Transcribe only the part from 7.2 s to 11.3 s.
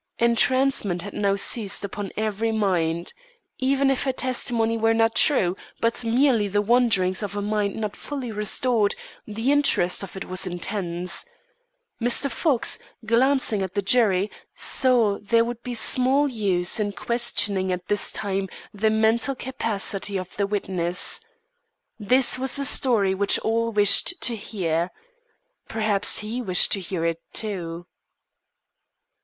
of a mind not fully restored, the interest of it was intense.